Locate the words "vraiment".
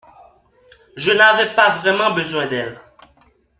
1.77-2.09